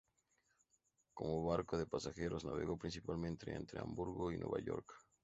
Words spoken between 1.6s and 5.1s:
de pasajeros, navegó principalmente entre Hamburgo y Nueva York.